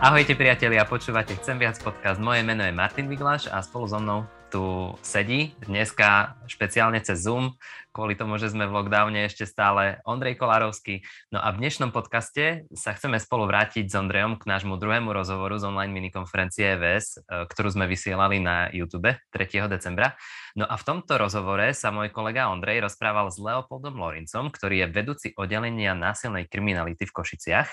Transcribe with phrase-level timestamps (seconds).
[0.00, 2.16] Ahojte priatelia, počúvate Chcem viac podcast.
[2.16, 7.60] Moje meno je Martin Vigláš a spolu so mnou tu sedí dneska špeciálne cez Zoom,
[7.92, 11.04] kvôli tomu, že sme v lockdowne ešte stále Ondrej Kolárovský.
[11.28, 15.60] No a v dnešnom podcaste sa chceme spolu vrátiť s Ondrejom k nášmu druhému rozhovoru
[15.60, 19.68] z online minikonferencie EVS, e, ktorú sme vysielali na YouTube 3.
[19.68, 20.16] decembra.
[20.56, 24.86] No a v tomto rozhovore sa môj kolega Ondrej rozprával s Leopoldom Lorincom, ktorý je
[24.88, 27.68] vedúci oddelenia násilnej kriminality v Košiciach.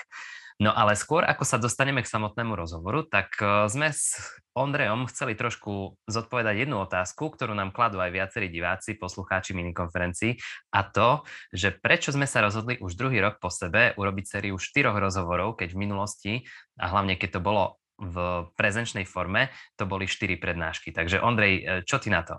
[0.58, 4.18] No ale skôr, ako sa dostaneme k samotnému rozhovoru, tak e, sme s
[4.58, 10.34] Ondrejom chceli trošku zodpovedať jednu otázku, ktorú nám kladú aj viacerí diváci, poslucháči minikonferencií,
[10.74, 11.22] a to,
[11.54, 15.78] že prečo sme sa rozhodli už druhý rok po sebe urobiť sériu štyroch rozhovorov, keď
[15.78, 16.32] v minulosti,
[16.74, 20.90] a hlavne keď to bolo v prezenčnej forme, to boli štyri prednášky.
[20.90, 22.34] Takže Ondrej, e, čo ty na to?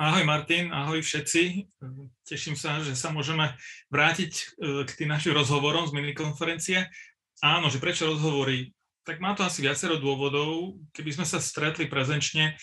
[0.00, 1.68] Ahoj Martin, ahoj všetci.
[2.24, 3.52] Teším sa, že sa môžeme
[3.92, 4.44] vrátiť e,
[4.88, 6.88] k tým našim rozhovorom z minikonferencie.
[7.44, 8.72] Áno, že prečo rozhovory?
[9.04, 10.80] Tak má to asi viacero dôvodov.
[10.96, 12.56] Keby sme sa stretli prezenčne,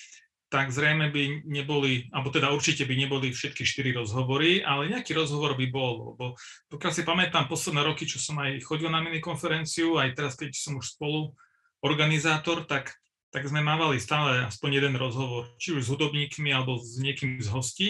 [0.50, 5.54] tak zrejme by neboli, alebo teda určite by neboli všetky štyri rozhovory, ale nejaký rozhovor
[5.54, 6.34] by bol, lebo
[6.74, 10.82] pokiaľ si pamätám posledné roky, čo som aj chodil na minikonferenciu, aj teraz, keď som
[10.82, 11.38] už spolu
[11.86, 12.98] organizátor, tak
[13.32, 17.50] tak sme mávali stále aspoň jeden rozhovor, či už s hudobníkmi alebo s niekým z
[17.52, 17.90] hostí.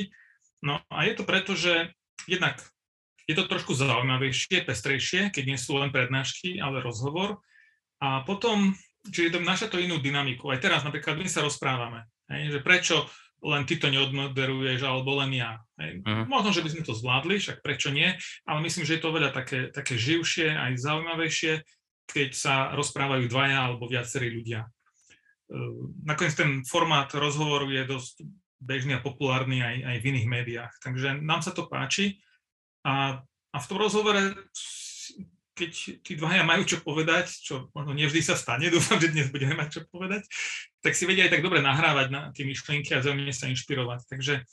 [0.65, 1.93] No a je to preto, že
[2.25, 2.57] jednak
[3.27, 7.43] je to trošku zaujímavejšie, pestrejšie, keď nie sú len prednášky, ale rozhovor.
[7.99, 8.73] A potom,
[9.11, 10.49] čiže naša to inú dynamiku.
[10.49, 13.05] Aj teraz napríklad my sa rozprávame, hej, že prečo
[13.45, 15.61] len ty to neodmoderuješ, alebo len ja.
[15.77, 16.01] Hej.
[16.01, 16.25] Uh-huh.
[16.25, 18.09] Možno, že by sme to zvládli, však prečo nie,
[18.49, 21.61] ale myslím, že je to veľa také, také živšie, aj zaujímavejšie,
[22.09, 24.65] keď sa rozprávajú dvaja alebo viacerí ľudia.
[25.47, 28.15] Ehm, nakoniec ten formát rozhovoru je dosť
[28.59, 30.73] bežný a populárny aj, aj v iných médiách.
[30.83, 32.19] Takže nám sa to páči.
[32.83, 34.19] A, a v tom rozhovore,
[35.57, 35.71] keď
[36.03, 39.69] tí dvaja majú čo povedať, čo možno nevždy sa stane, dúfam, že dnes budeme mať
[39.79, 40.27] čo povedať,
[40.83, 44.03] tak si vedia aj tak dobre nahrávať na tie myšlienky a zaujímavé sa inšpirovať.
[44.09, 44.43] Takže e,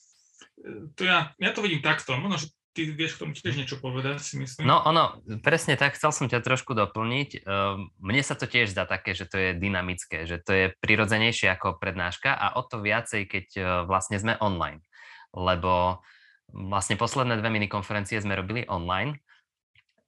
[0.94, 2.14] to ja, ja to vidím takto.
[2.14, 4.66] Možno, že ty vieš k tomu tiež niečo povedať, si myslím.
[4.66, 7.46] No ono, presne tak, chcel som ťa trošku doplniť.
[7.46, 11.54] Ehm, mne sa to tiež zdá také, že to je dynamické, že to je prirodzenejšie
[11.54, 14.82] ako prednáška a o to viacej, keď e, vlastne sme online.
[15.30, 16.02] Lebo
[16.50, 19.22] vlastne posledné dve minikonferencie sme robili online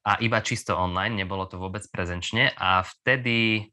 [0.02, 3.70] a iba čisto online, nebolo to vôbec prezenčne a vtedy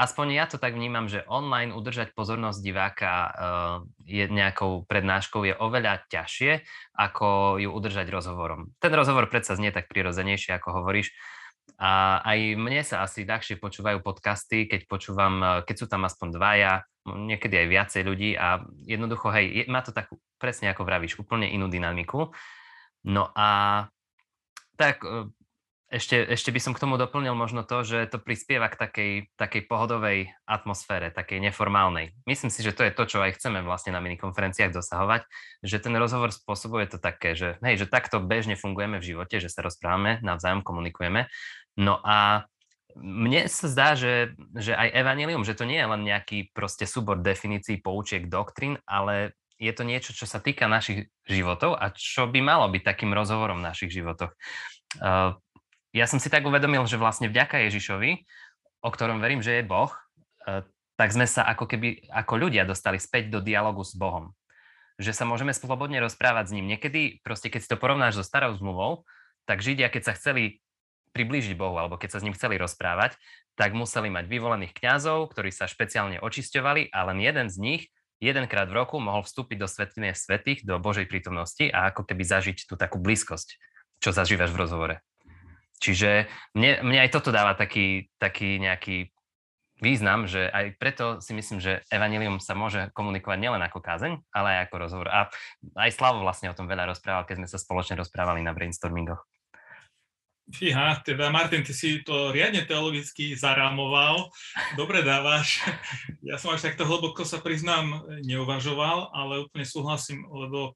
[0.00, 3.30] aspoň ja to tak vnímam, že online udržať pozornosť diváka uh,
[4.08, 6.64] je nejakou prednáškou je oveľa ťažšie,
[6.96, 8.72] ako ju udržať rozhovorom.
[8.80, 11.12] Ten rozhovor predsa znie tak prirodzenejšie, ako hovoríš.
[11.80, 16.28] A aj mne sa asi ľahšie počúvajú podcasty, keď počúvam, eh, keď sú tam aspoň
[16.36, 16.72] dvaja,
[17.08, 21.48] niekedy aj viacej ľudí a jednoducho, hej, je, má to takú, presne ako vravíš, úplne
[21.48, 22.32] inú dynamiku.
[23.08, 23.48] No a
[24.76, 25.28] tak eh,
[25.90, 29.66] ešte, ešte by som k tomu doplnil možno to, že to prispieva k takej, takej
[29.66, 32.14] pohodovej atmosfére, takej neformálnej.
[32.30, 35.26] Myslím si, že to je to, čo aj chceme vlastne na minikonferenciách dosahovať,
[35.66, 39.50] že ten rozhovor spôsobuje to také, že, hej, že takto bežne fungujeme v živote, že
[39.50, 41.26] sa rozprávame, navzájom komunikujeme.
[41.74, 42.46] No a
[42.94, 47.18] mne sa zdá, že, že aj evanilium, že to nie je len nejaký proste súbor
[47.18, 52.38] definícií, poučiek, doktrín, ale je to niečo, čo sa týka našich životov a čo by
[52.40, 54.32] malo byť takým rozhovorom v našich životoch.
[55.90, 58.22] Ja som si tak uvedomil, že vlastne vďaka Ježišovi,
[58.80, 59.90] o ktorom verím, že je Boh,
[60.46, 60.62] eh,
[60.94, 64.36] tak sme sa ako keby ako ľudia dostali späť do dialogu s Bohom.
[65.00, 66.68] Že sa môžeme slobodne rozprávať s ním.
[66.68, 69.08] Niekedy, proste keď si to porovnáš so starou zmluvou,
[69.48, 70.60] tak Židia, keď sa chceli
[71.16, 73.16] priblížiť Bohu, alebo keď sa s ním chceli rozprávať,
[73.58, 77.82] tak museli mať vyvolených kňazov, ktorí sa špeciálne očisťovali a len jeden z nich
[78.22, 82.68] jedenkrát v roku mohol vstúpiť do svetine svetých, do Božej prítomnosti a ako keby zažiť
[82.68, 83.56] tú takú blízkosť,
[83.98, 84.96] čo zažívaš v rozhovore.
[85.80, 89.08] Čiže mne, mne aj toto dáva taký, taký nejaký
[89.80, 94.48] význam, že aj preto si myslím, že evanilium sa môže komunikovať nielen ako kázeň, ale
[94.54, 95.08] aj ako rozhovor.
[95.08, 95.32] A
[95.80, 99.24] aj Slavo vlastne o tom veľa rozprával, keď sme sa spoločne rozprávali na brainstormingoch.
[100.50, 104.34] Fíha, teda Martin, ty si to riadne teologicky zarámoval,
[104.74, 105.62] dobre dávaš.
[106.26, 110.74] Ja som až takto hlboko sa priznám neuvažoval, ale úplne súhlasím, lebo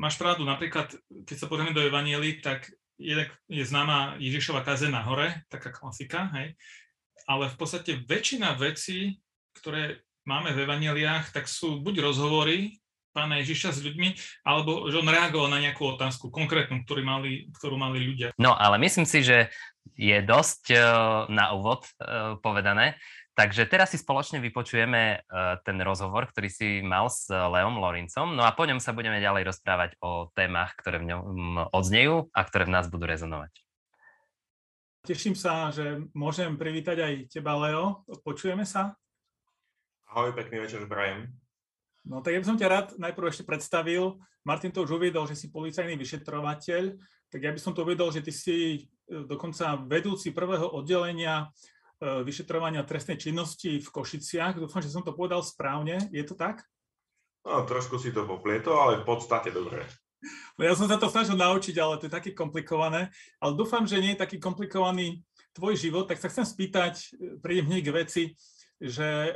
[0.00, 0.96] máš pravdu, napríklad
[1.28, 6.28] keď sa pozrieme do Evanielii, tak je, je známa Ježišova kaze na hore, taká klasika,
[6.36, 6.52] hej.
[7.24, 9.16] Ale v podstate väčšina vecí,
[9.56, 12.76] ktoré máme v evaneliách, tak sú buď rozhovory
[13.10, 14.08] pána Ježiša s ľuďmi,
[14.46, 18.30] alebo že on reagoval na nejakú otázku konkrétnu, ktorú mali, ktorú mali ľudia.
[18.38, 19.50] No, ale myslím si, že
[19.98, 20.80] je dosť uh,
[21.26, 22.96] na úvod uh, povedané.
[23.38, 28.42] Takže teraz si spoločne vypočujeme uh, ten rozhovor, ktorý si mal s Leom Lorincom, no
[28.44, 31.22] a po ňom sa budeme ďalej rozprávať o témach, ktoré v ňom
[31.70, 33.54] odznejú a ktoré v nás budú rezonovať.
[35.00, 38.04] Teším sa, že môžem privítať aj teba, Leo.
[38.20, 38.92] Počujeme sa?
[40.12, 41.32] Ahoj, pekný večer, Brian.
[42.04, 44.20] No tak ja by som ťa rád najprv ešte predstavil.
[44.44, 46.96] Martin to už uviedol, že si policajný vyšetrovateľ,
[47.28, 48.78] tak ja by som to uviedol, že ty si e,
[49.28, 51.46] dokonca vedúci prvého oddelenia e,
[52.00, 54.56] vyšetrovania trestnej činnosti v Košiciach.
[54.56, 56.00] Dúfam, že som to povedal správne.
[56.08, 56.64] Je to tak?
[57.44, 59.84] No, trošku si to poplietol, ale v podstate dobre.
[60.60, 63.08] No ja som sa to snažil naučiť, ale to je také komplikované.
[63.40, 65.24] Ale dúfam, že nie je taký komplikovaný
[65.56, 68.22] tvoj život, tak sa chcem spýtať, e, prídem hneď k veci,
[68.78, 69.34] že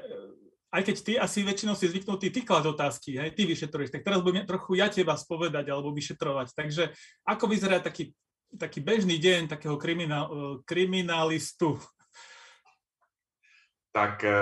[0.75, 4.21] aj keď ty asi väčšinou si zvyknutý ty klad otázky, aj ty vyšetruješ, tak teraz
[4.21, 6.51] budem trochu ja teba spovedať alebo vyšetrovať.
[6.55, 6.91] Takže
[7.25, 8.11] ako vyzerá taký,
[8.55, 10.35] taký bežný deň takého kriminál, e,
[10.69, 11.81] kriminalistu?
[13.95, 14.35] Tak e,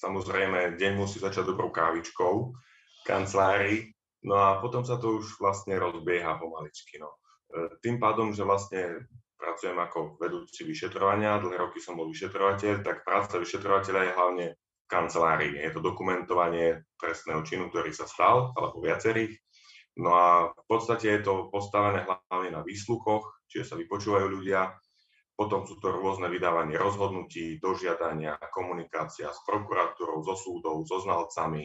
[0.00, 3.92] samozrejme, deň musí začať dobrou kávičkou v kancelárii,
[4.24, 6.96] no a potom sa to už vlastne rozbieha pomaličky.
[6.96, 7.20] No.
[7.52, 9.04] E, tým pádom, že vlastne
[9.36, 14.46] pracujem ako vedúci vyšetrovania, dlhé roky som bol vyšetrovateľ, tak práca vyšetrovateľa je hlavne
[14.88, 15.60] kancelárii.
[15.60, 19.32] Je to dokumentovanie trestného činu, ktorý sa stal, alebo viacerých.
[20.00, 24.72] No a v podstate je to postavené hlavne na výsluchoch, čiže sa vypočúvajú ľudia.
[25.40, 31.64] Potom sú to rôzne vydávanie rozhodnutí, dožiadania, komunikácia s prokuratúrou, so súdou, so znalcami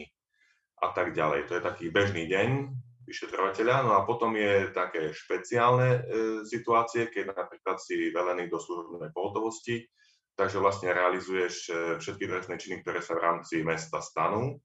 [0.80, 1.44] a tak ďalej.
[1.44, 2.72] To je taký bežný deň
[3.04, 3.84] vyšetrovateľa.
[3.84, 6.00] No a potom je také špeciálne e,
[6.48, 9.84] situácie, keď napríklad si velený do služobnej pohotovosti,
[10.32, 14.56] takže vlastne realizuješ e, všetky trestné činy, ktoré sa v rámci mesta stanú.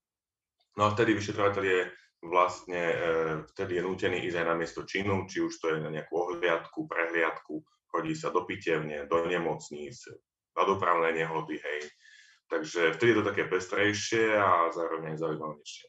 [0.80, 1.82] No a vtedy vyšetrovateľ je
[2.24, 3.06] vlastne, e,
[3.52, 6.88] vtedy je nútený ísť aj na miesto činu, či už to je na nejakú ohliadku,
[6.88, 7.60] prehliadku,
[7.92, 10.08] chodí sa do pitevne, do nemocníc,
[10.56, 11.82] na dopravné nehody, hej.
[12.48, 15.88] Takže vtedy je to také pestrejšie a zároveň aj zaujímavejšie.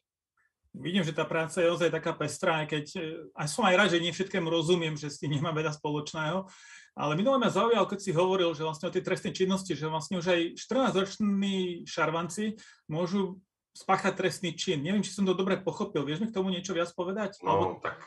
[0.72, 3.00] Vidím, že tá práca je ozaj taká pestrá, aj keď e,
[3.36, 6.48] aj som aj rád, že nie všetkému rozumiem, že s tým nemá veľa spoločného,
[6.96, 10.16] ale minulé ma zaujal, keď si hovoril, že vlastne o tej trestnej činnosti, že vlastne
[10.16, 12.56] už aj 14-roční šarvanci
[12.88, 13.36] môžu
[13.72, 14.84] spáchať trestný čin.
[14.84, 16.04] Neviem, či som to dobre pochopil.
[16.04, 17.40] Vieš mi k tomu niečo viac povedať?
[17.40, 17.66] No, Alebo...
[17.80, 18.04] tak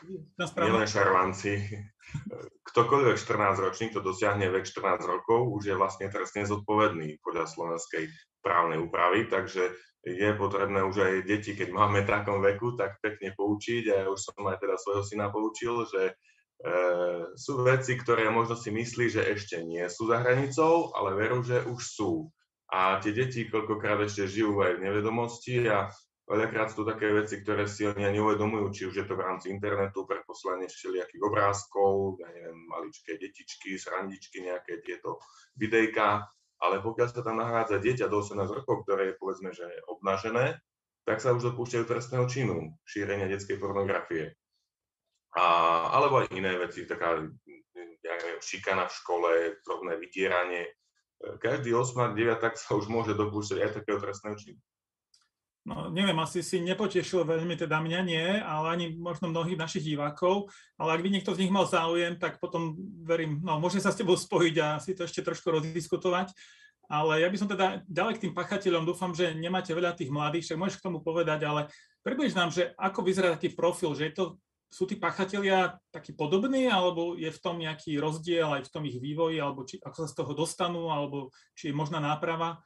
[0.62, 1.52] nielen šarvanci.
[2.70, 8.06] Ktokoľvek 14-ročník, kto dosiahne vek 14 rokov, už je vlastne trestne zodpovedný podľa slovenskej
[8.46, 9.74] právnej úpravy, takže
[10.06, 13.90] je potrebné už aj deti, keď máme takom veku, tak pekne poučiť.
[13.90, 16.14] A ja už som aj teda svojho syna poučil, že
[16.56, 16.72] E,
[17.36, 21.60] sú veci, ktoré možno si myslí, že ešte nie sú za hranicou, ale veru, že
[21.68, 22.12] už sú.
[22.74, 25.86] A tie deti koľkokrát ešte žijú aj v nevedomosti a
[26.26, 29.54] veľakrát sú také veci, ktoré si oni ani neuvedomujú, či už je to v rámci
[29.54, 35.22] internetu pre poslanie všelijakých obrázkov, ja neviem, maličké detičky, srandičky, nejaké tieto
[35.54, 36.26] videjka,
[36.58, 40.58] ale pokiaľ sa tam nachádza dieťa do 18 rokov, ktoré je povedzme, že je obnažené,
[41.06, 44.34] tak sa už dopúšťajú trestného činu, šírenia detskej pornografie.
[45.38, 45.44] A,
[45.94, 47.22] alebo aj iné veci, taká
[48.06, 49.30] ja neviem, šikana v škole,
[49.62, 50.64] drobné vydieranie.
[51.16, 54.60] Každý 8 9 tak sa už môže dopúšťať aj takého trestného činu.
[55.66, 60.46] No, neviem, asi si nepotešil veľmi teda mňa nie, ale ani možno mnohých našich divákov,
[60.78, 63.98] ale ak by niekto z nich mal záujem, tak potom verím, no môžem sa s
[63.98, 66.30] tebou spojiť a si to ešte trošku rozdiskutovať.
[66.86, 70.46] Ale ja by som teda ďalej k tým pachateľom, dúfam, že nemáte veľa tých mladých,
[70.46, 71.66] však môžeš k tomu povedať, ale
[72.06, 74.24] približ nám, že ako vyzerá taký profil, že je to
[74.66, 78.98] sú tí pachatelia takí podobní, alebo je v tom nejaký rozdiel aj v tom ich
[78.98, 82.60] vývoji, alebo či, ako sa z toho dostanú, alebo či je možná náprava?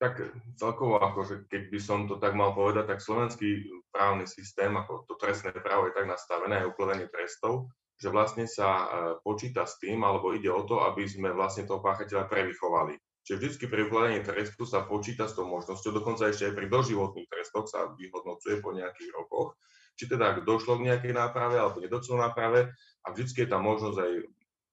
[0.00, 0.16] Tak
[0.56, 5.20] celkovo, akože keď by som to tak mal povedať, tak slovenský právny systém, ako to
[5.20, 7.68] trestné právo je tak nastavené, aj ukladanie trestov,
[8.00, 8.86] že vlastne sa e,
[9.20, 12.96] počíta s tým, alebo ide o to, aby sme vlastne toho páchateľa prevychovali.
[13.28, 17.28] Čiže vždy pri ukladaní trestu sa počíta s tou možnosťou, dokonca ešte aj pri doživotných
[17.28, 19.60] trestoch sa vyhodnocuje po nejakých rokoch,
[20.00, 22.72] či teda došlo k nejakej náprave alebo nedošlo náprave
[23.04, 24.12] a vždy je tam možnosť aj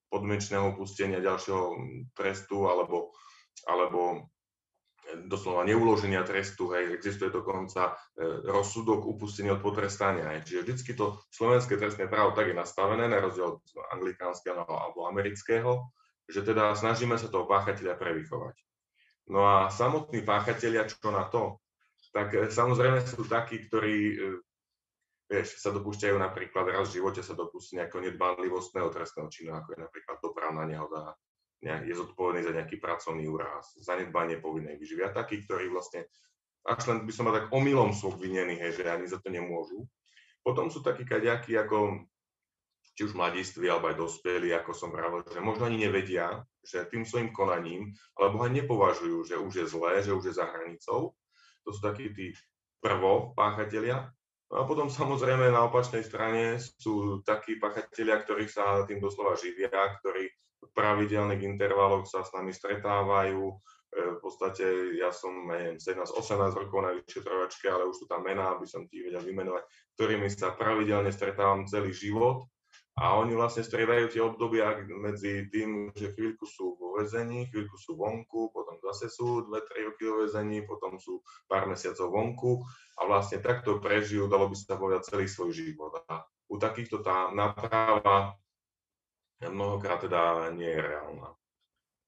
[0.08, 1.76] podmienečného pustenia ďalšieho
[2.16, 3.12] trestu alebo,
[3.68, 4.32] alebo
[5.28, 10.36] doslova neuloženia trestu, hej, existuje dokonca e, rozsudok upustenia od potrestania.
[10.36, 10.52] Hej.
[10.52, 13.64] Čiže vždycky to slovenské trestné právo tak je nastavené, na rozdiel od
[13.96, 15.88] anglikánskeho alebo amerického,
[16.28, 18.56] že teda snažíme sa toho páchateľa prevychovať.
[19.32, 21.64] No a samotní páchatelia, čo na to?
[22.12, 24.16] Tak e, samozrejme sú takí, ktorí e,
[25.28, 29.80] vieš, sa dopúšťajú napríklad raz v živote sa dopustí nejakého nedbanlivostného trestného činu, ako je
[29.84, 31.14] napríklad dopravná nehoda,
[31.62, 36.06] je zodpovedný za nejaký pracovný úraz, zanedbanie povinnej výživy a takí, ktorí vlastne,
[36.64, 39.84] až len by som mal tak omylom sú obvinení, hej, že ani za to nemôžu.
[40.46, 42.08] Potom sú takí kaďakí ako
[42.98, 47.06] či už mladiství alebo aj dospelí, ako som pravil, že možno ani nevedia, že tým
[47.06, 51.14] svojim konaním, alebo ho nepovažujú, že už je zlé, že už je za hranicou.
[51.66, 52.34] To sú takí tí
[52.82, 54.10] prvo páchatelia.
[54.48, 59.68] No a potom samozrejme na opačnej strane sú takí pachatelia, ktorí sa tým doslova živia,
[59.72, 60.32] ktorí
[60.72, 63.44] pravidelných intervaloch sa s nami stretávajú.
[63.98, 68.68] V podstate ja som, neviem, 17-18 rokov na vyšetrovačke, ale už sú tam mená, aby
[68.68, 69.64] som ti vedel vymenovať,
[69.96, 72.48] ktorými sa pravidelne stretávam celý život
[72.98, 77.94] a oni vlastne striedajú tie obdobia medzi tým, že chvíľku sú vo väzení, chvíľku sú
[77.94, 82.66] vonku, potom zase sú 2-3 roky vo väzení, potom sú pár mesiacov vonku
[82.98, 85.94] a vlastne takto prežijú, dalo by sa povedať, celý svoj život.
[86.10, 88.34] A u takýchto tá náprava
[89.46, 91.38] mnohokrát teda nie je reálna.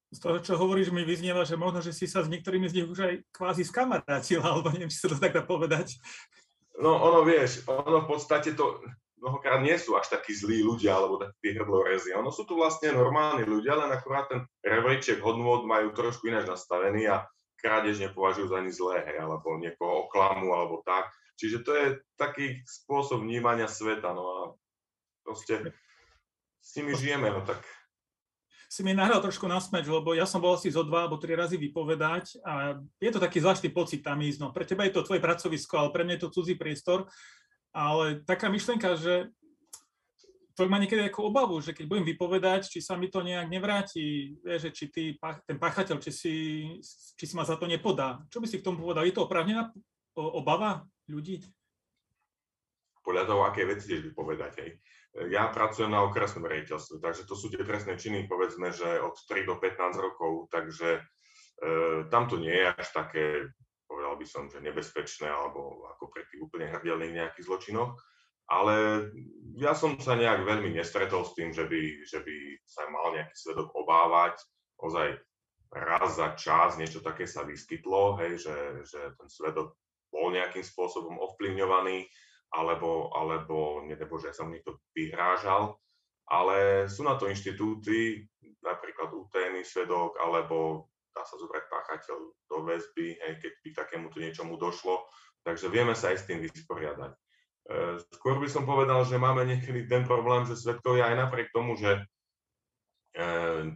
[0.10, 2.88] Z toho, čo hovoríš, mi vyznieva, že možno, že si sa s niektorými z nich
[2.90, 6.02] už aj kvázi skamarátil, alebo neviem, či sa to tak dá povedať.
[6.82, 8.82] No ono, vieš, ono v podstate to,
[9.20, 12.16] mnohokrát nie sú až takí zlí ľudia, alebo takí hrdlorezy.
[12.16, 17.12] Ono sú tu vlastne normálni ľudia, len akurát ten rebríček hodnôt majú trošku ináč nastavený
[17.12, 17.28] a
[17.60, 21.12] krádež nepovažujú za ani zlé, hej, alebo niekoho oklamu, alebo tak.
[21.36, 21.86] Čiže to je
[22.16, 24.40] taký spôsob vnímania sveta, no a
[25.24, 25.76] proste
[26.60, 27.64] s nimi žijeme, no tak
[28.70, 31.58] si mi nahral trošku nasmeč, lebo ja som bol asi zo dva alebo tri razy
[31.58, 34.46] vypovedať a je to taký zvláštny pocit tam ísť.
[34.46, 37.10] No, pre teba je to tvoje pracovisko, ale pre mňa je to cudzí priestor
[37.80, 39.32] ale taká myšlienka, že
[40.60, 44.36] to má niekedy ako obavu, že keď budem vypovedať, či sa mi to nejak nevráti,
[44.44, 45.04] vie, že či ty,
[45.48, 46.36] ten páchateľ, či si,
[47.16, 48.20] či si ma za to nepodá.
[48.28, 49.08] Čo by si k tomu povedal?
[49.08, 49.72] Je to oprávnená
[50.20, 51.40] obava ľudí?
[53.00, 54.52] Podľa toho, aké veci ideš vypovedať.
[54.60, 54.72] Hej.
[55.32, 59.48] Ja pracujem na okresnom rejiteľstve, takže to sú tie trestné činy, povedzme, že od 3
[59.48, 61.02] do 15 rokov, takže e,
[62.12, 63.26] tam to nie je až také
[63.90, 67.98] povedal by som, že nebezpečné alebo ako pre tých úplne hrdelných nejakých zločinoch.
[68.50, 69.06] Ale
[69.58, 73.34] ja som sa nejak veľmi nestretol s tým, že by, že by sa mal nejaký
[73.34, 74.42] svedok obávať.
[74.82, 75.18] Ozaj
[75.70, 78.58] raz za čas niečo také sa vyskytlo, hej, že,
[78.90, 79.78] že ten svedok
[80.10, 82.10] bol nejakým spôsobom ovplyvňovaný,
[82.50, 85.78] alebo, alebo nedebo, že sa mu niekto vyhrážal.
[86.30, 88.26] Ale sú na to inštitúty,
[88.66, 94.56] napríklad UTN svedok, alebo dá sa zobrať páchateľ do väzby, hej, keď by takémuto niečomu
[94.56, 95.04] došlo.
[95.44, 97.12] Takže vieme sa aj s tým vysporiadať.
[97.12, 97.18] E,
[98.16, 102.00] skôr by som povedal, že máme niekedy ten problém, že svetkovia aj napriek tomu, že
[102.00, 102.02] e,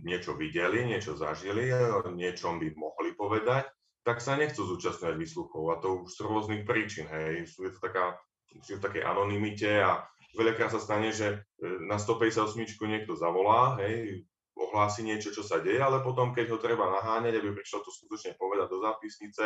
[0.08, 3.68] niečo videli, niečo zažili, o niečom by mohli povedať,
[4.08, 7.12] tak sa nechcú zúčastňovať výsluchov a to už z rôznych príčin.
[7.12, 7.52] Hej.
[7.52, 8.16] Sú to taká,
[8.64, 10.04] sú v takej anonimite a
[10.36, 12.56] veľakrát sa stane, že e, na 158
[12.88, 14.24] niekto zavolá, hej,
[14.58, 18.38] ohlási niečo, čo sa deje, ale potom, keď ho treba naháňať, aby prišiel to skutočne
[18.38, 19.44] povedať do zápisnice,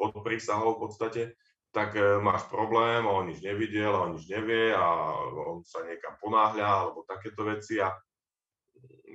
[0.00, 1.22] pod prísahou v podstate,
[1.70, 5.12] tak e, máš problém, on nič nevidel, on nič nevie a
[5.52, 7.92] on sa niekam ponáhľa, alebo takéto veci a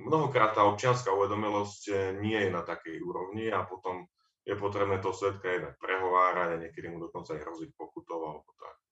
[0.06, 4.08] mnohokrát tá občianská uvedomilosť e, nie je na takej úrovni a potom
[4.46, 8.85] je potrebné to svetka jednak prehovárať a niekedy mu dokonca aj hroziť pokutou alebo tak.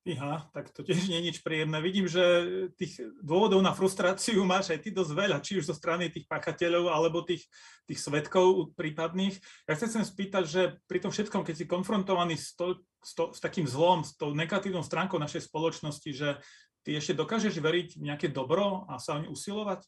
[0.00, 1.76] Iha, tak to tiež nie je nič príjemné.
[1.84, 2.24] Vidím, že
[2.72, 6.88] tých dôvodov na frustráciu máš aj ty dosť veľa, či už zo strany tých páchateľov,
[6.88, 7.44] alebo tých,
[7.84, 9.36] tých svetkov prípadných.
[9.68, 13.36] Ja sa chcem spýtať, že pri tom všetkom, keď si konfrontovaný s, to, s, to,
[13.36, 16.40] s takým zlom, s tou negatívnou stránkou našej spoločnosti, že
[16.80, 19.84] ty ešte dokážeš veriť v nejaké dobro a sa o ne usilovať?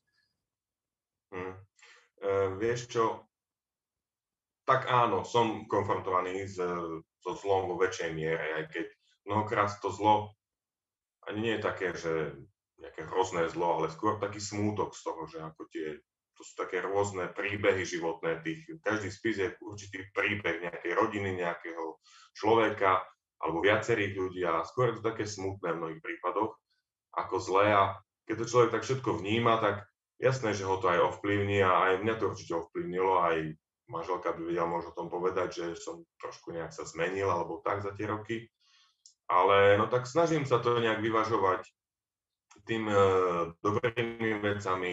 [1.33, 1.57] Hmm.
[2.21, 3.04] E, vieš čo,
[4.69, 6.61] tak áno, som konfrontovaný s,
[7.25, 8.87] so zlom vo väčšej miere, aj keď
[9.26, 10.34] mnohokrát to zlo
[11.28, 12.34] ani nie je také, že
[12.82, 16.02] nejaké hrozné zlo, ale skôr taký smútok z toho, že ako tie,
[16.34, 22.02] to sú také rôzne príbehy životné, tých, každý spis je určitý príbeh nejakej rodiny, nejakého
[22.34, 23.06] človeka
[23.38, 26.58] alebo viacerých ľudí a skôr je to také smutné v mnohých prípadoch
[27.14, 27.82] ako zlé a
[28.26, 29.86] keď to človek tak všetko vníma, tak
[30.18, 33.36] jasné, že ho to aj ovplyvní a aj mňa to určite ovplyvnilo, aj
[33.90, 37.82] manželka by vedela možno o tom povedať, že som trošku nejak sa zmenil alebo tak
[37.82, 38.46] za tie roky.
[39.32, 41.64] Ale no tak snažím sa to nejak vyvažovať
[42.68, 42.94] tým e,
[43.64, 44.92] dobrými vecami,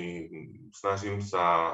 [0.72, 1.72] snažím sa e,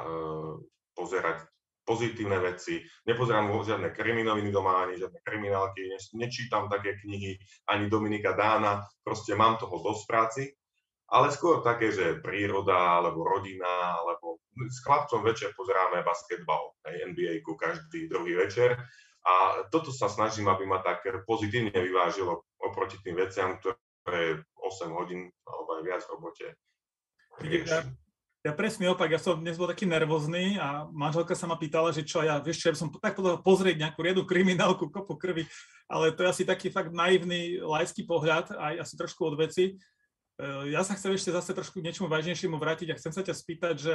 [0.98, 1.46] pozerať
[1.86, 7.38] pozitívne veci, nepozerám žiadne kriminoviny doma, ani žiadne kriminálky, ne, nečítam také knihy,
[7.70, 10.42] ani Dominika Dána, proste mám toho dosť práci,
[11.06, 17.54] ale skôr také, že príroda, alebo rodina, alebo s chlapcom večer pozeráme basketbal, aj NBA-ku
[17.54, 18.74] každý druhý večer.
[19.26, 25.30] A toto sa snažím, aby ma tak pozitívne vyvážilo oproti tým veciam, ktoré 8 hodín
[25.46, 26.46] alebo aj viac v robote
[27.44, 27.84] ja,
[28.46, 32.06] ja presne opak, ja som dnes bol taký nervózny a manželka sa ma pýtala, že
[32.06, 35.44] čo ja, vieš čo, ja som tak potom pozrieť nejakú riadu kriminálku, kopu krvi,
[35.90, 39.74] ale to je asi taký fakt naivný, lajský pohľad, aj asi trošku od veci.
[39.74, 43.34] E, ja sa chcem ešte zase trošku k niečomu vážnejšiemu vrátiť a chcem sa ťa
[43.34, 43.94] spýtať, že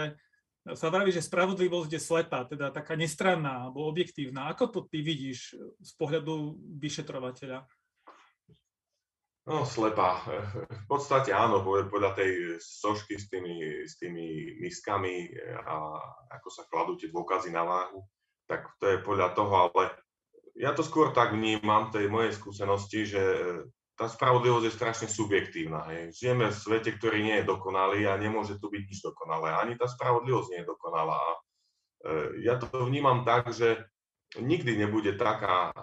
[0.78, 4.54] sa vraví, že spravodlivosť je slepá, teda taká nestranná alebo objektívna.
[4.54, 7.66] Ako to ty vidíš z pohľadu vyšetrovateľa?
[9.52, 10.24] No, slepá.
[10.64, 15.28] V podstate áno, podľa tej sošky s tými, s tými miskami
[15.68, 16.00] a
[16.40, 18.00] ako sa kladú tie dôkazy na váhu,
[18.48, 19.92] tak to je podľa toho, ale
[20.56, 23.24] ja to skôr tak vnímam, tej mojej skúsenosti, že
[24.00, 25.84] tá spravodlivosť je strašne subjektívna.
[25.92, 26.16] Hej.
[26.16, 29.52] Žijeme v svete, ktorý nie je dokonalý a nemôže tu byť nič dokonalé.
[29.52, 31.20] Ani tá spravodlivosť nie je dokonalá.
[31.20, 31.40] A e,
[32.48, 33.84] ja to vnímam tak, že
[34.40, 35.76] nikdy nebude taká,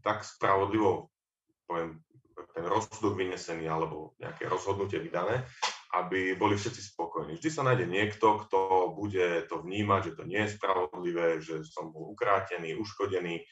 [0.00, 1.12] tak spravodlivo,
[1.68, 2.00] poviem,
[2.54, 5.46] ten rozsudok vynesený alebo nejaké rozhodnutie vydané,
[5.94, 7.34] aby boli všetci spokojní.
[7.38, 11.90] Vždy sa nájde niekto, kto bude to vnímať, že to nie je spravodlivé, že som
[11.90, 13.42] bol ukrátený, uškodený,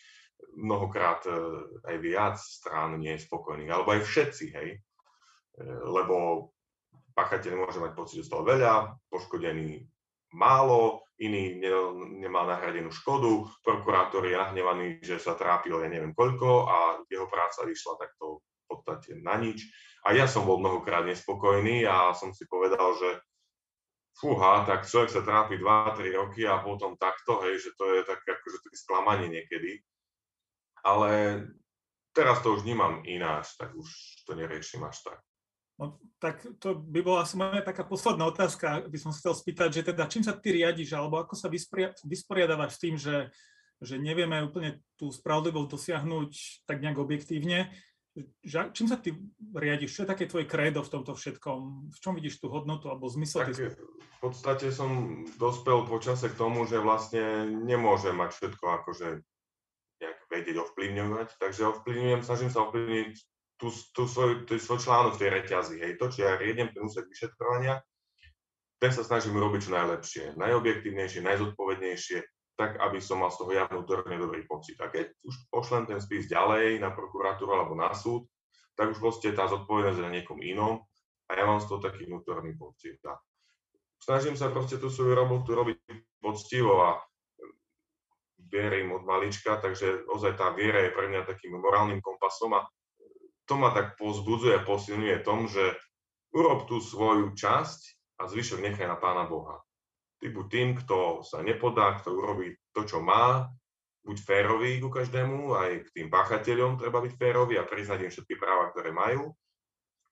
[0.55, 1.35] mnohokrát e,
[1.83, 4.69] aj viac strán nie je spokojných, alebo aj všetci, hej.
[4.76, 4.78] E,
[5.67, 6.49] lebo
[7.19, 9.83] pachateľ môže mať pocit, že toho veľa, poškodený
[10.38, 11.73] málo, iný ne,
[12.23, 16.76] nemá nahradenú škodu, prokurátor je nahnevaný, že sa trápil ja neviem koľko a
[17.11, 19.65] jeho práca vyšla takto podstate na nič.
[20.05, 23.19] A ja som bol mnohokrát nespokojný a som si povedal, že
[24.21, 28.21] fúha, tak človek sa trápi 2-3 roky a potom takto, hej, že to je tak
[28.23, 29.81] akože také sklamanie niekedy
[30.85, 31.11] ale
[32.15, 33.89] teraz to už vnímam ináč, tak už
[34.27, 35.19] to neriešim až tak.
[35.79, 39.83] No, tak to by bola asi moja taká posledná otázka, by som chcel spýtať, že
[39.95, 41.47] teda čím sa ty riadiš, alebo ako sa
[42.03, 43.31] vysporiadávaš s tým, že,
[43.79, 46.31] že nevieme úplne tú spravodlivosť dosiahnuť
[46.67, 47.71] tak nejak objektívne.
[48.43, 49.15] Že, čím sa ty
[49.55, 49.95] riadiš?
[49.95, 51.91] Čo je také tvoje krédo v tomto všetkom?
[51.95, 53.47] V čom vidíš tú hodnotu alebo zmysel?
[53.47, 53.79] Tak, tej...
[53.79, 59.23] v podstate som dospel počase k tomu, že vlastne nemôžem mať všetko akože
[59.99, 63.13] nejak vedieť ovplyvňovať, takže ovplyvňujem, snažím sa ovplyvniť
[63.59, 65.77] tú, tú svoj, tú svoj článok v tej reťazi.
[65.83, 65.93] Hej.
[65.99, 67.83] To, či ja riedem ten úsek vyšetrovania,
[68.79, 72.19] ten sa snažím urobiť čo najlepšie, najobjektívnejšie, najzodpovednejšie,
[72.59, 74.75] tak, aby som mal z toho ja vnútorne dobrý pocit.
[74.83, 78.27] A keď už pošlem ten spis ďalej na prokuratúru alebo na súd,
[78.75, 80.83] tak už proste tá zodpovednosť je na niekom inom
[81.31, 82.99] a ja mám z toho taký vnútorný pocit.
[83.07, 83.15] A
[84.03, 85.79] snažím sa proste tú svoju robotu robiť
[86.19, 86.99] poctivo a
[88.50, 92.67] verím od malička, takže ozaj tá viera je pre mňa takým morálnym kompasom a
[93.47, 95.78] to ma tak pozbudzuje a posilňuje tom, že
[96.35, 97.80] urob tú svoju časť
[98.19, 99.63] a zvyšok nechaj na Pána Boha.
[100.19, 103.47] Ty buď tým, kto sa nepodá, kto urobí to, čo má,
[104.02, 108.35] buď férový ku každému, aj k tým páchateľom treba byť férový a priznať im všetky
[108.35, 109.31] práva, ktoré majú.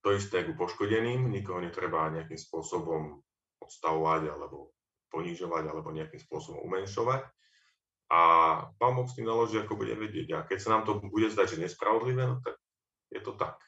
[0.06, 3.18] To isté ku poškodeným, nikoho netreba nejakým spôsobom
[3.58, 4.70] odstavovať alebo
[5.10, 7.26] ponižovať alebo nejakým spôsobom umenšovať
[8.06, 8.20] a
[8.78, 10.38] pán Boh s tým naloží, ako bude vedieť.
[10.38, 12.54] A keď sa nám to bude zdať, že nespravodlivé, no tak
[13.10, 13.58] je to tak.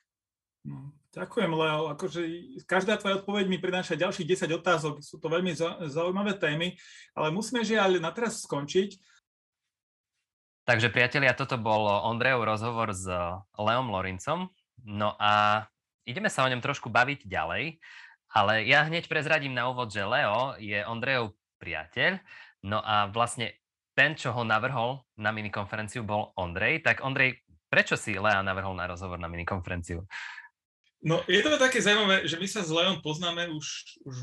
[0.69, 1.89] No, ďakujem, Leo.
[1.97, 2.21] Akože
[2.69, 5.01] každá tvoja odpoveď mi prináša ďalších 10 otázok.
[5.01, 5.57] Sú to veľmi
[5.89, 6.77] zaujímavé témy,
[7.17, 9.01] ale musíme žiaľ na teraz skončiť.
[10.69, 13.09] Takže priatelia, toto bol Ondrejov rozhovor s
[13.57, 14.53] Leom Lorincom.
[14.85, 15.65] No a
[16.05, 17.81] ideme sa o ňom trošku baviť ďalej,
[18.37, 22.21] ale ja hneď prezradím na úvod, že Leo je Ondrejov priateľ,
[22.69, 23.57] no a vlastne
[23.97, 26.87] ten, čo ho navrhol na minikonferenciu, bol Ondrej.
[26.87, 30.07] Tak Ondrej, prečo si Lea navrhol na rozhovor na minikonferenciu?
[30.99, 33.67] No, je to také zaujímavé, že my sa s Leom poznáme už,
[34.03, 34.17] už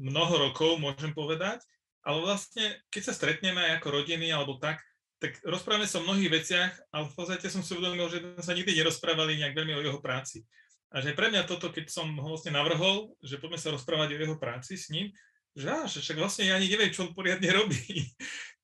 [0.00, 1.62] mnoho rokov, môžem povedať,
[2.02, 4.82] ale vlastne, keď sa stretneme ako rodiny alebo tak,
[5.20, 8.56] tak rozprávame sa o mnohých veciach, ale v podstate som si uvedomil, že sme sa
[8.56, 10.42] nikdy nerozprávali nejak veľmi o jeho práci.
[10.90, 14.20] A že pre mňa toto, keď som ho vlastne navrhol, že poďme sa rozprávať o
[14.26, 15.14] jeho práci s ním,
[15.54, 18.10] že, á, však vlastne ja ani neviem, čo on poriadne robí.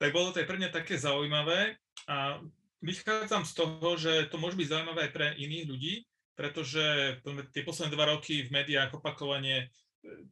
[0.01, 1.79] tak bolo to aj pre mňa také zaujímavé
[2.09, 2.43] a
[2.83, 5.95] vychádzam z toho, že to môže byť zaujímavé aj pre iných ľudí,
[6.37, 7.19] pretože
[7.51, 9.67] tie posledné dva roky v médiách opakovane e,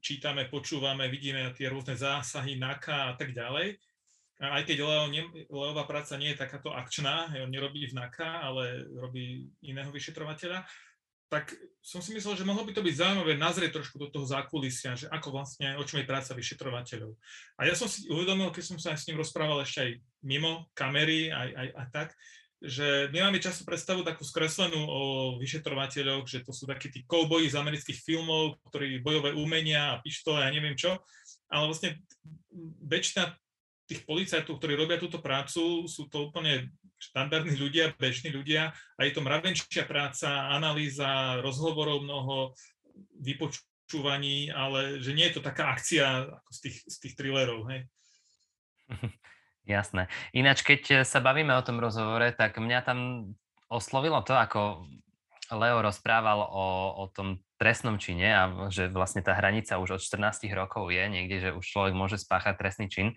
[0.05, 3.81] čítame, počúvame, vidíme tie rôzne zásahy, NAKA a tak ďalej.
[4.45, 8.45] A aj keď Leo, ne, Leová práca nie je takáto akčná, on nerobí v NAKA,
[8.45, 10.69] ale robí iného vyšetrovateľa,
[11.33, 14.95] tak som si myslel, že mohlo by to byť zaujímavé nazrieť trošku do toho zákulisia,
[14.95, 17.17] že ako vlastne, o čom je práca vyšetrovateľov.
[17.59, 19.90] A ja som si uvedomil, keď som sa aj s ním rozprával ešte aj
[20.23, 22.09] mimo kamery, aj, aj, aj tak,
[22.62, 25.03] že my máme často predstavu takú skreslenú o
[25.37, 30.40] vyšetrovateľoch, že to sú takí tí kouboji z amerických filmov, ktorí bojové umenia a pištole
[30.40, 30.97] a neviem čo,
[31.51, 32.01] ale vlastne
[32.85, 33.37] väčšina
[33.85, 39.12] tých policajtov, ktorí robia túto prácu, sú to úplne štandardní ľudia, bežní ľudia a je
[39.12, 42.57] to mravenčia práca, analýza, rozhovorov mnoho,
[43.21, 47.85] vypočúvaní, ale že nie je to taká akcia ako z tých, z tých thrillerov, hej.
[49.64, 50.12] Jasné.
[50.37, 52.98] Ináč, keď sa bavíme o tom rozhovore, tak mňa tam
[53.72, 54.85] oslovilo to, ako
[55.53, 56.66] Leo rozprával o,
[57.00, 61.37] o tom trestnom čine a že vlastne tá hranica už od 14 rokov je niekde,
[61.40, 63.16] že už človek môže spáchať trestný čin.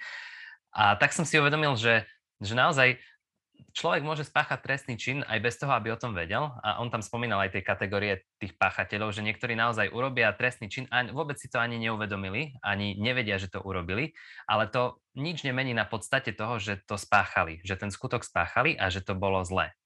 [0.71, 2.07] A tak som si uvedomil, že,
[2.39, 2.99] že naozaj
[3.78, 6.50] človek môže spáchať trestný čin aj bez toho, aby o tom vedel.
[6.65, 10.89] A on tam spomínal aj tie kategórie tých páchateľov, že niektorí naozaj urobia trestný čin
[10.89, 14.17] a vôbec si to ani neuvedomili, ani nevedia, že to urobili,
[14.50, 18.89] ale to nič nemení na podstate toho, že to spáchali, že ten skutok spáchali a
[18.89, 19.78] že to bolo zlé.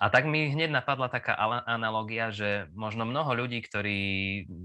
[0.00, 1.36] A tak mi hneď napadla taká
[1.68, 3.98] analogia, že možno mnoho ľudí, ktorí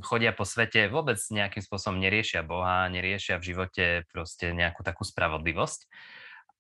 [0.02, 5.86] chodia po svete, vôbec nejakým spôsobom neriešia Boha, neriešia v živote proste nejakú takú spravodlivosť,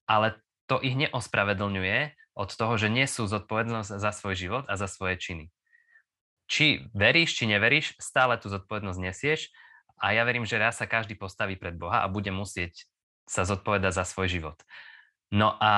[0.05, 0.37] ale
[0.69, 1.97] to ich neospravedlňuje
[2.37, 5.45] od toho, že nesú zodpovednosť za svoj život a za svoje činy.
[6.45, 9.49] Či veríš, či neveríš, stále tú zodpovednosť nesieš
[9.97, 12.87] a ja verím, že raz sa každý postaví pred Boha a bude musieť
[13.25, 14.57] sa zodpovedať za svoj život.
[15.29, 15.73] No a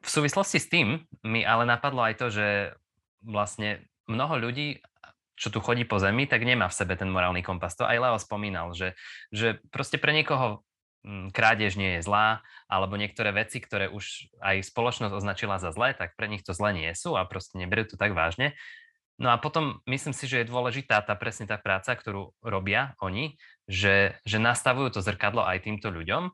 [0.00, 2.48] v súvislosti s tým mi ale napadlo aj to, že
[3.22, 4.82] vlastne mnoho ľudí,
[5.38, 7.76] čo tu chodí po zemi, tak nemá v sebe ten morálny kompas.
[7.78, 8.98] To aj Leo spomínal, že,
[9.30, 10.64] že proste pre niekoho
[11.32, 16.14] krádež nie je zlá, alebo niektoré veci, ktoré už aj spoločnosť označila za zlé, tak
[16.14, 18.52] pre nich to zlé nie sú a proste neberú to tak vážne.
[19.20, 23.36] No a potom myslím si, že je dôležitá tá presne tá práca, ktorú robia oni,
[23.68, 26.32] že, že nastavujú to zrkadlo aj týmto ľuďom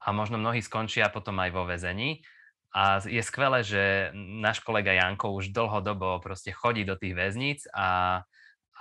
[0.00, 2.24] a možno mnohí skončia potom aj vo väzení.
[2.72, 8.20] A je skvelé, že náš kolega Janko už dlhodobo proste chodí do tých väzníc a,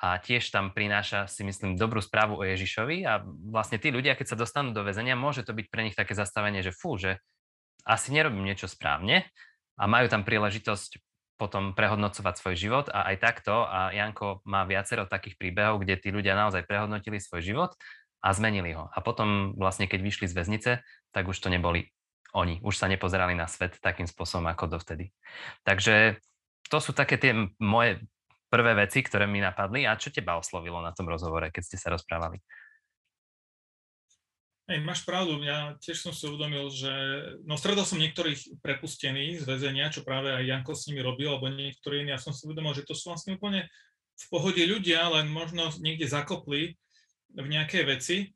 [0.03, 4.35] a tiež tam prináša, si myslím, dobrú správu o Ježišovi a vlastne tí ľudia, keď
[4.35, 7.23] sa dostanú do väzenia, môže to byť pre nich také zastavenie, že fú, že
[7.87, 9.23] asi nerobím niečo správne
[9.79, 10.99] a majú tam príležitosť
[11.35, 16.09] potom prehodnocovať svoj život a aj takto a Janko má viacero takých príbehov, kde tí
[16.11, 17.71] ľudia naozaj prehodnotili svoj život
[18.23, 18.87] a zmenili ho.
[18.87, 20.71] A potom vlastne, keď vyšli z väznice,
[21.11, 21.91] tak už to neboli
[22.31, 22.63] oni.
[22.63, 25.11] Už sa nepozerali na svet takým spôsobom ako dovtedy.
[25.67, 26.19] Takže
[26.71, 28.01] to sú také tie moje
[28.49, 29.83] prvé veci, ktoré mi napadli.
[29.85, 32.39] A čo teba oslovilo na tom rozhovore, keď ste sa rozprávali?
[34.65, 36.89] Hej, máš pravdu, ja tiež som si uvedomil, že
[37.45, 41.53] no stredol som niektorých prepustených z väzenia, čo práve aj Janko s nimi robil, alebo
[41.53, 43.69] niektorí iní, ja som si uvedomil, že to sú vlastne úplne
[44.17, 46.81] v pohode ľudia, len možno niekde zakopli
[47.29, 48.33] v nejaké veci.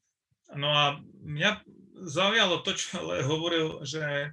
[0.54, 1.66] No a mňa
[2.06, 4.30] zaujalo to, čo ale hovoril, že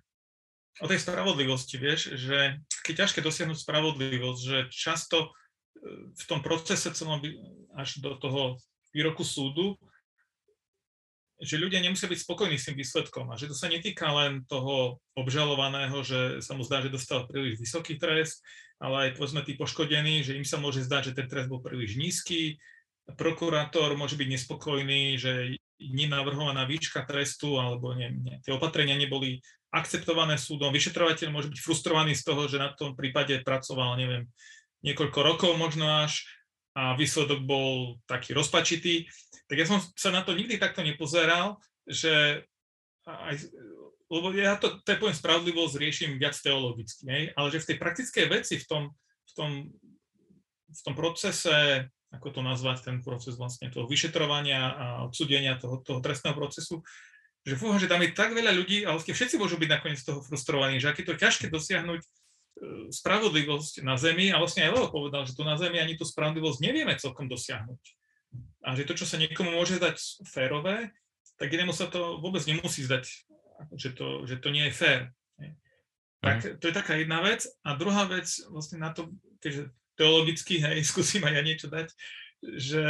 [0.84, 5.32] o tej spravodlivosti, vieš, že keď ťažké dosiahnuť spravodlivosť, že často
[6.12, 7.22] v tom procese celom
[7.76, 8.58] až do toho
[8.94, 9.76] výroku súdu,
[11.36, 14.96] že ľudia nemusia byť spokojní s tým výsledkom a že to sa netýka len toho
[15.12, 18.40] obžalovaného, že sa mu zdá, že dostal príliš vysoký trest,
[18.80, 22.00] ale aj povedzme tí poškodení, že im sa môže zdať, že ten trest bol príliš
[22.00, 22.56] nízky,
[23.20, 30.40] prokurátor môže byť nespokojný, že nenavrhovaná výška trestu alebo nie, nie, tie opatrenia neboli akceptované
[30.40, 30.72] súdom.
[30.72, 34.24] Vyšetrovateľ môže byť frustrovaný z toho, že na tom prípade pracoval, neviem,
[34.86, 36.22] niekoľko rokov možno až
[36.76, 39.08] a výsledok bol taký rozpačitý.
[39.50, 42.44] Tak ja som sa na to nikdy takto nepozeral, že
[43.06, 43.48] aj,
[44.10, 47.20] lebo ja to, to je poviem spravodlivosť, riešim viac teologicky, nie?
[47.34, 48.82] ale že v tej praktickej veci, v tom,
[49.26, 49.50] v tom,
[50.68, 56.02] v tom procese, ako to nazvať, ten proces vlastne toho vyšetrovania a odsudenia toho, toho
[56.02, 56.82] trestného procesu,
[57.46, 60.18] že fúha, že tam je tak veľa ľudí, ale vlastne všetci môžu byť nakoniec toho
[60.18, 62.02] frustrovaní, že aké to ťažké dosiahnuť
[62.88, 66.58] spravodlivosť na Zemi a vlastne aj Leo povedal, že tu na Zemi ani tú spravodlivosť
[66.64, 67.82] nevieme celkom dosiahnuť.
[68.64, 70.90] A že to, čo sa niekomu môže zdať férové,
[71.36, 73.04] tak inému sa to vôbec nemusí zdať,
[73.76, 75.00] že to, že to nie je fér.
[76.24, 76.52] Tak mhm.
[76.58, 77.44] to je taká jedna vec.
[77.62, 79.12] A druhá vec, vlastne na to,
[79.44, 81.92] keďže teologicky, hej, skúsim aj ja niečo dať,
[82.40, 82.82] že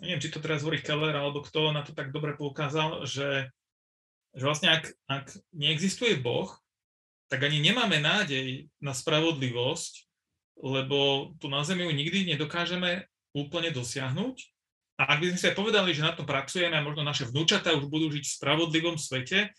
[0.00, 3.48] neviem, či to teraz hovorí Keller, alebo kto na to tak dobre poukázal, že,
[4.36, 6.52] že vlastne ak, ak neexistuje Boh,
[7.26, 10.06] tak ani nemáme nádej na spravodlivosť,
[10.62, 13.04] lebo tu na Zemi ju nikdy nedokážeme
[13.36, 14.36] úplne dosiahnuť.
[14.96, 17.76] A ak by sme si aj povedali, že na tom pracujeme a možno naše vnúčatá
[17.76, 19.52] už budú žiť v spravodlivom svete,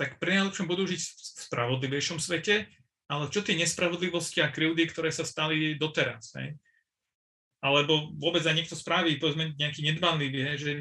[0.00, 1.10] tak pre najlepšom budú žiť v
[1.44, 2.64] spravodlivejšom svete,
[3.10, 6.32] ale čo tie nespravodlivosti a krivdy, ktoré sa stali doteraz?
[6.40, 6.56] Hej?
[7.60, 10.72] Alebo vôbec aj niekto spraví, povedzme nejaký nedbanlivý, hej, že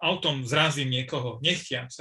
[0.00, 1.92] autom zrazím niekoho, nechtiac.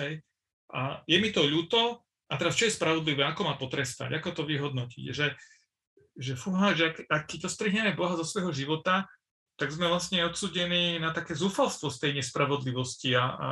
[0.71, 4.43] A je mi to ľúto, a teraz, čo je spravodlivé, ako má potrestať, ako to
[4.43, 5.35] vyhodnotiť, že,
[6.19, 9.07] že fúha, že ak, ak to strihneme Boha zo svojho života,
[9.57, 13.47] tak sme vlastne odsudení na také zúfalstvo z tej nespravodlivosti a, a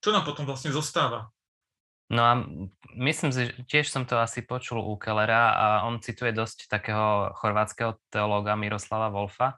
[0.00, 1.28] čo nám potom vlastne zostáva?
[2.12, 2.32] No a
[3.00, 7.96] myslím si, tiež som to asi počul u Kellera a on cituje dosť takého chorvátskeho
[8.12, 9.56] teológa Miroslava Wolfa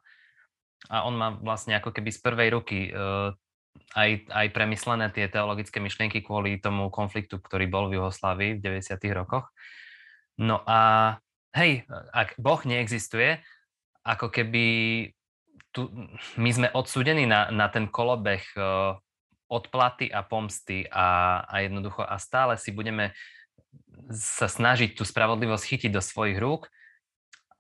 [0.86, 2.90] a on má vlastne ako keby z prvej ruky e,
[3.94, 8.98] aj, aj premyslené tie teologické myšlienky kvôli tomu konfliktu, ktorý bol v Juhoslávii v 90.
[9.14, 9.50] rokoch.
[10.38, 11.14] No a
[11.54, 13.38] hej, ak Boh neexistuje,
[14.02, 14.64] ako keby
[15.70, 15.90] tu,
[16.38, 18.98] my sme odsúdení na, na ten kolobeh uh,
[19.50, 23.14] odplaty a pomsty a, a jednoducho a stále si budeme
[24.10, 26.70] sa snažiť tú spravodlivosť chytiť do svojich rúk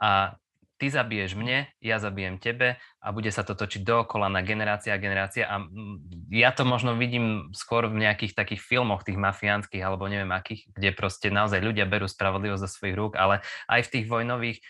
[0.02, 0.36] a
[0.84, 5.00] ty zabiješ mne, ja zabijem tebe a bude sa to točiť dookola na generácia a
[5.00, 5.64] generácia a
[6.28, 10.92] ja to možno vidím skôr v nejakých takých filmoch, tých mafiánskych alebo neviem akých, kde
[10.92, 14.60] proste naozaj ľudia berú spravodlivosť zo svojich rúk, ale aj v tých vojnových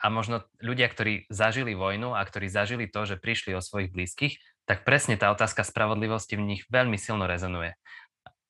[0.00, 4.40] a možno ľudia, ktorí zažili vojnu a ktorí zažili to, že prišli o svojich blízkych,
[4.64, 7.76] tak presne tá otázka spravodlivosti v nich veľmi silno rezonuje.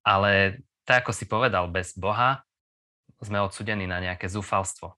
[0.07, 2.47] Ale tak, ako si povedal, bez Boha
[3.19, 4.95] sme odsudení na nejaké zúfalstvo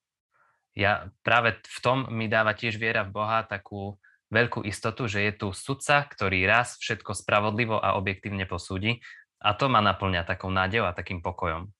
[0.75, 3.99] ja práve v tom mi dáva tiež viera v Boha takú
[4.31, 9.03] veľkú istotu, že je tu sudca, ktorý raz všetko spravodlivo a objektívne posúdi
[9.43, 11.73] a to ma naplňa takou nádejou a takým pokojom.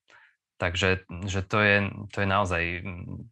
[0.59, 1.77] Takže že to, je,
[2.13, 3.31] to je naozaj mm,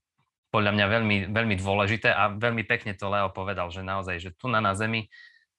[0.48, 4.48] podľa mňa veľmi, veľmi dôležité a veľmi pekne to Leo povedal, že naozaj, že tu
[4.48, 5.12] na, na Zemi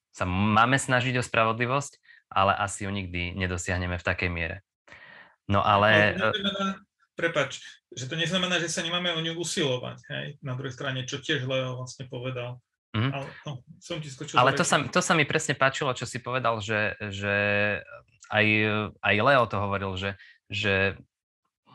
[0.10, 2.02] sa máme snažiť o spravodlivosť,
[2.34, 4.66] ale asi ju nikdy nedosiahneme v takej miere.
[5.46, 6.18] No ale...
[7.19, 7.60] Prepač,
[7.91, 11.43] že to neznamená, že sa nemáme o ňu usilovať, hej, na druhej strane, čo tiež
[11.43, 12.63] Leo vlastne povedal.
[12.95, 13.12] Mm-hmm.
[13.12, 13.51] Ale, no,
[13.84, 16.95] som ti skočil Ale to sa, to sa mi presne páčilo, čo si povedal, že,
[17.12, 17.36] že
[18.32, 18.45] aj,
[19.03, 20.15] aj Leo to hovoril, že,
[20.47, 20.95] že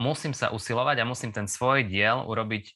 [0.01, 2.73] musím sa usilovať a musím ten svoj diel urobiť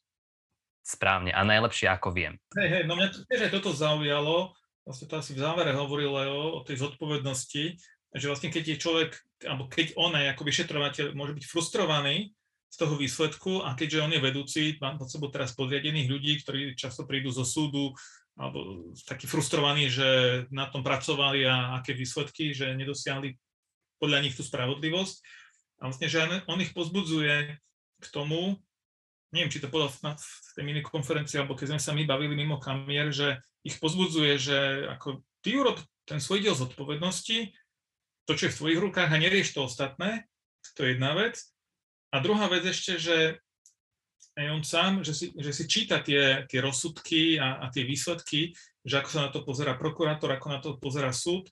[0.85, 2.37] správne a najlepšie, ako viem.
[2.53, 4.53] Hej, hej, no mňa to, tiež aj toto zaujalo,
[4.85, 7.65] vlastne to asi v závere hovoril Leo o tej zodpovednosti,
[8.13, 9.11] že vlastne keď je človek,
[9.45, 12.33] alebo keď on aj ako vyšetrovateľ môže byť frustrovaný,
[12.69, 16.77] z toho výsledku a keďže on je vedúci, mám pod sebou teraz podriadených ľudí, ktorí
[16.77, 17.97] často prídu zo súdu
[18.39, 23.35] alebo takí frustrovaní, že na tom pracovali a aké výsledky, že nedosiahli
[23.99, 25.17] podľa nich tú spravodlivosť.
[25.83, 27.59] A vlastne, že on ich pozbudzuje
[27.99, 28.55] k tomu,
[29.35, 32.63] neviem, či to povedal v tej mini konferencii, alebo keď sme sa my bavili mimo
[32.63, 37.51] kamier, že ich pozbudzuje, že ako ty urob ten svoj diel zodpovednosti,
[38.29, 40.31] to, čo je v tvojich rukách a nerieš to ostatné,
[40.79, 41.43] to je jedna vec.
[42.13, 43.37] A druhá vec ešte, že
[44.39, 48.55] aj on sám, že si, že si číta tie, tie rozsudky a, a tie výsledky,
[48.87, 51.51] že ako sa na to pozera prokurátor, ako na to pozera súd.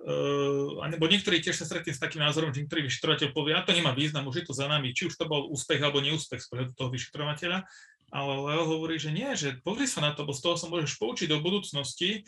[0.00, 3.76] Uh, alebo niektorí tiež sa stretli s takým názorom, že niektorý vyšetrovateľ povie, a to
[3.76, 6.48] nemá význam, už je to za nami, či už to bol úspech alebo neúspech z
[6.48, 7.68] pohľadu toho vyšetrovateľa.
[8.10, 10.96] Ale Leo hovorí, že nie, že pozri sa na to, bo z toho sa môžeš
[10.96, 12.24] poučiť do budúcnosti.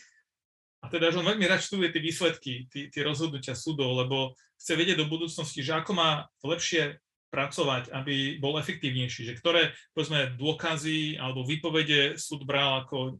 [0.82, 4.76] A teda, že on veľmi rád študuje tie výsledky, tie, tie rozhodnutia súdov, lebo chce
[4.76, 7.00] vedieť do budúcnosti, že ako má lepšie
[7.32, 13.16] pracovať, aby bol efektívnejší, že ktoré povedzme, dôkazy alebo výpovede súd bral ako,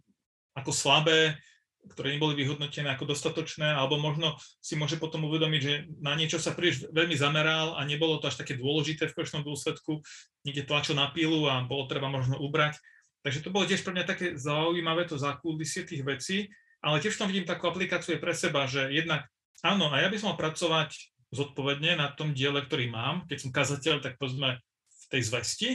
[0.53, 1.40] ako slabé,
[1.83, 6.55] ktoré neboli vyhodnotené ako dostatočné, alebo možno si môže potom uvedomiť, že na niečo sa
[6.55, 9.98] príliš veľmi zameral a nebolo to až také dôležité v konečnom dôsledku,
[10.46, 12.79] niekde tlačil na pilu a bolo treba možno ubrať.
[13.27, 17.27] Takže to bolo tiež pre mňa také zaujímavé to zákulisie tých vecí, ale tiež tam
[17.27, 19.27] vidím takú aplikáciu pre seba, že jednak
[19.62, 23.25] áno, a ja by som mal pracovať zodpovedne na tom diele, ktorý mám.
[23.27, 25.68] Keď som kazateľ, tak povedzme v tej zvesti.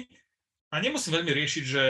[0.70, 1.84] A nemusím veľmi riešiť, že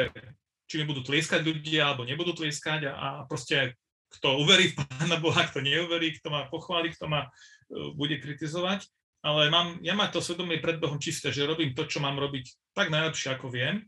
[0.68, 3.76] či mi budú tlieskať ľudia, alebo nebudú tlieskať a, a proste
[4.08, 8.88] kto uverí v Pána Boha, kto neuverí, kto ma pochváli, kto ma uh, bude kritizovať.
[9.26, 12.72] Ale mám, ja mám to svedomie pred Bohom čisté, že robím to, čo mám robiť
[12.72, 13.84] tak najlepšie, ako viem.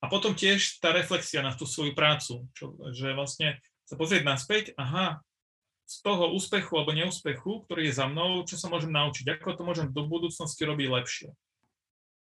[0.00, 4.64] A potom tiež tá reflexia na tú svoju prácu, čo, že vlastne sa pozrieť naspäť,
[4.78, 5.18] aha,
[5.90, 9.62] z toho úspechu alebo neúspechu, ktorý je za mnou, čo sa môžem naučiť, ako to
[9.66, 11.28] môžem do budúcnosti robiť lepšie.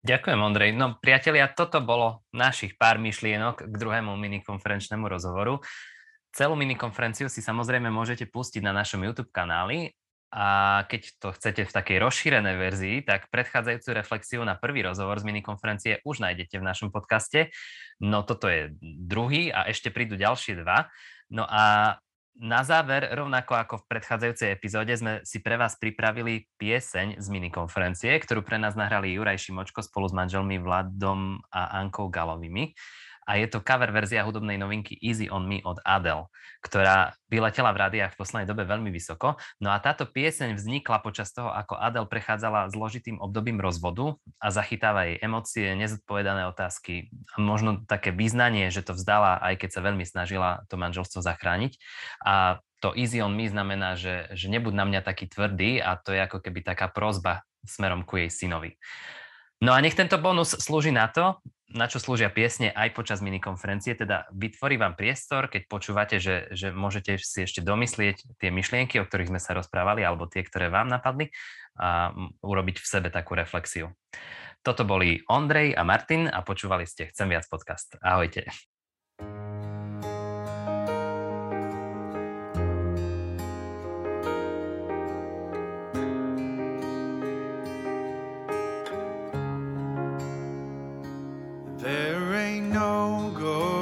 [0.06, 0.72] Ďakujem, Ondrej.
[0.78, 5.58] No, priatelia, toto bolo našich pár myšlienok k druhému minikonferenčnému rozhovoru.
[6.30, 9.90] Celú minikonferenciu si samozrejme môžete pustiť na našom YouTube kanáli
[10.30, 15.34] a keď to chcete v takej rozšírenej verzii, tak predchádzajúcu reflexiu na prvý rozhovor z
[15.34, 17.50] minikonferencie už nájdete v našom podcaste.
[17.98, 20.94] No toto je druhý a ešte prídu ďalšie dva.
[21.34, 21.98] No a
[22.38, 28.14] na záver, rovnako ako v predchádzajúcej epizóde, sme si pre vás pripravili pieseň z minikonferencie,
[28.22, 32.78] ktorú pre nás nahrali Juraj Šimočko spolu s manželmi Vladom a Ankou Galovými
[33.28, 36.32] a je to cover verzia hudobnej novinky Easy on Me od Adele,
[36.64, 39.36] ktorá vyletela v rádiách v poslednej dobe veľmi vysoko.
[39.60, 45.12] No a táto pieseň vznikla počas toho, ako Adele prechádzala zložitým obdobím rozvodu a zachytáva
[45.12, 50.08] jej emócie, nezodpovedané otázky a možno také význanie, že to vzdala, aj keď sa veľmi
[50.08, 51.76] snažila to manželstvo zachrániť.
[52.24, 56.16] A to easy on me znamená, že, že nebuď na mňa taký tvrdý a to
[56.16, 58.80] je ako keby taká prozba smerom ku jej synovi.
[59.58, 63.92] No a nech tento bonus slúži na to, na čo slúžia piesne aj počas minikonferencie,
[64.00, 69.08] teda vytvorí vám priestor, keď počúvate, že, že môžete si ešte domyslieť tie myšlienky, o
[69.08, 71.28] ktorých sme sa rozprávali, alebo tie, ktoré vám napadli
[71.78, 73.92] a urobiť v sebe takú reflexiu.
[74.64, 78.00] Toto boli Ondrej a Martin a počúvali ste Chcem viac podcast.
[78.02, 78.77] Ahojte.
[93.08, 93.77] Don't go.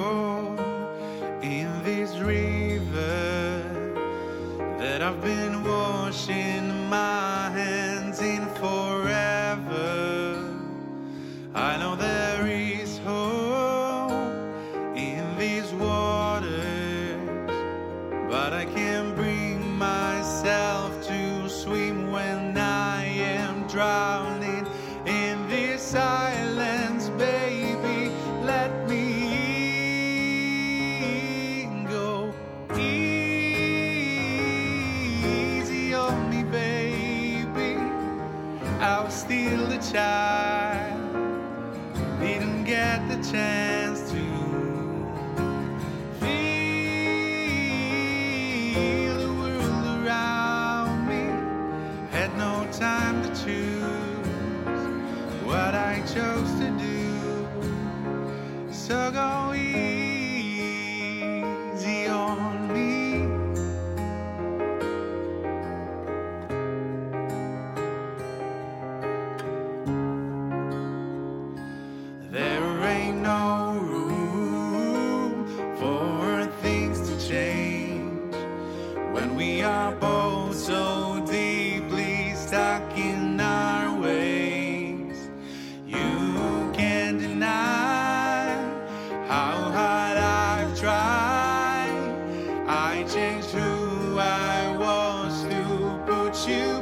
[92.96, 96.75] I changed who I was to put you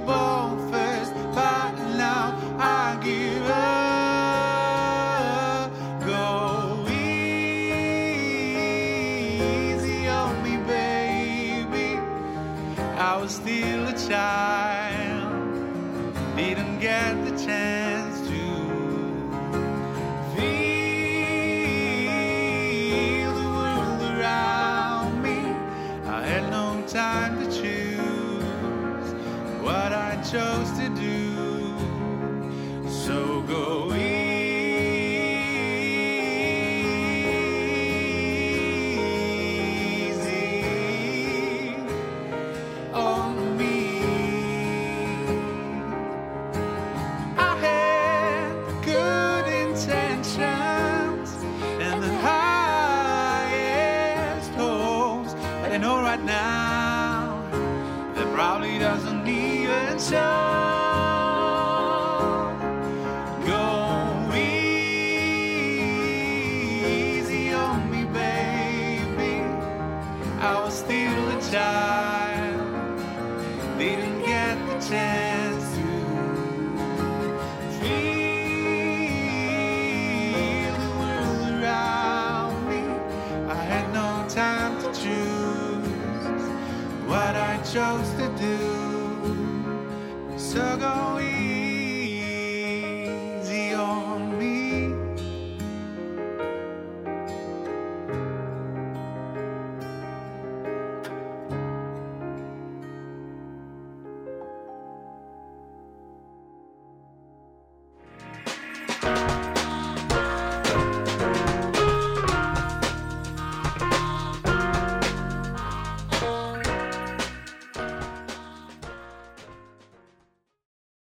[59.04, 60.73] 送你远乡